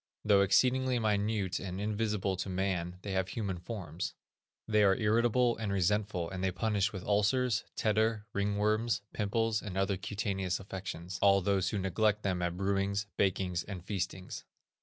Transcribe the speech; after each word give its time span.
Though 0.25 0.41
exceedingly 0.41 0.97
minute 0.97 1.59
and 1.59 1.79
invisible 1.79 2.35
to 2.37 2.49
man 2.49 2.97
they 3.03 3.11
have 3.11 3.27
human 3.27 3.59
forms. 3.59 4.15
They 4.67 4.81
are 4.81 4.95
irritable 4.95 5.55
and 5.57 5.71
resentful, 5.71 6.27
and 6.27 6.43
they 6.43 6.49
punish 6.51 6.91
with 6.91 7.03
ulcers, 7.03 7.65
tetter, 7.75 8.25
ringworms, 8.33 9.01
pimples, 9.13 9.61
and 9.61 9.77
other 9.77 9.97
cutaneous 9.97 10.59
affections, 10.59 11.19
all 11.21 11.39
those 11.39 11.69
who 11.69 11.77
neglect 11.77 12.23
them 12.23 12.41
at 12.41 12.57
brewings, 12.57 13.05
bakings, 13.15 13.63
and 13.63 13.85
feastings. 13.85 14.43